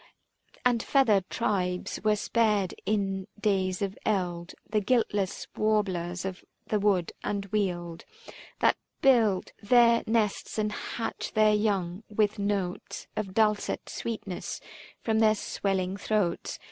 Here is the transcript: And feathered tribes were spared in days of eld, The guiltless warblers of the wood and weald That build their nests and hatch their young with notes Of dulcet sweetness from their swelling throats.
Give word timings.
And 0.65 0.81
feathered 0.81 1.29
tribes 1.29 1.99
were 2.03 2.15
spared 2.15 2.73
in 2.87 3.27
days 3.39 3.83
of 3.83 3.99
eld, 4.03 4.55
The 4.67 4.81
guiltless 4.81 5.45
warblers 5.55 6.25
of 6.25 6.43
the 6.65 6.79
wood 6.79 7.11
and 7.23 7.45
weald 7.51 8.05
That 8.61 8.77
build 9.03 9.51
their 9.61 10.03
nests 10.07 10.57
and 10.57 10.71
hatch 10.71 11.33
their 11.33 11.53
young 11.53 12.01
with 12.09 12.39
notes 12.39 13.05
Of 13.15 13.35
dulcet 13.35 13.89
sweetness 13.89 14.59
from 15.03 15.19
their 15.19 15.35
swelling 15.35 15.97
throats. 15.97 16.57